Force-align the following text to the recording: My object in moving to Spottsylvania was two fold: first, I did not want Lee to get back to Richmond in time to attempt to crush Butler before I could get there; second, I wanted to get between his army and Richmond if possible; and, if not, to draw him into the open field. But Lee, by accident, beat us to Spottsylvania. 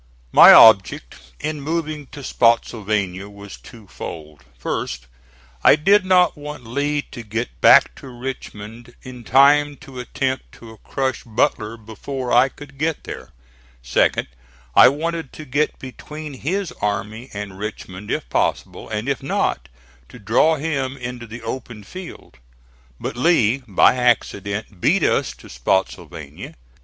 My 0.31 0.51
object 0.51 1.19
in 1.39 1.61
moving 1.61 2.07
to 2.07 2.23
Spottsylvania 2.23 3.29
was 3.29 3.55
two 3.55 3.85
fold: 3.85 4.43
first, 4.57 5.05
I 5.63 5.75
did 5.75 6.05
not 6.07 6.35
want 6.35 6.65
Lee 6.65 7.03
to 7.11 7.21
get 7.21 7.61
back 7.61 7.93
to 7.97 8.07
Richmond 8.07 8.95
in 9.03 9.23
time 9.23 9.77
to 9.85 9.99
attempt 9.99 10.53
to 10.53 10.79
crush 10.83 11.23
Butler 11.23 11.77
before 11.77 12.33
I 12.33 12.49
could 12.49 12.79
get 12.79 13.03
there; 13.03 13.29
second, 13.83 14.27
I 14.73 14.87
wanted 14.87 15.31
to 15.33 15.45
get 15.45 15.77
between 15.77 16.33
his 16.33 16.71
army 16.81 17.29
and 17.31 17.59
Richmond 17.59 18.09
if 18.09 18.27
possible; 18.27 18.89
and, 18.89 19.07
if 19.07 19.21
not, 19.21 19.69
to 20.09 20.17
draw 20.17 20.55
him 20.55 20.97
into 20.97 21.27
the 21.27 21.43
open 21.43 21.83
field. 21.83 22.39
But 22.99 23.15
Lee, 23.15 23.61
by 23.67 23.93
accident, 23.97 24.81
beat 24.81 25.03
us 25.03 25.35
to 25.35 25.47
Spottsylvania. 25.47 26.55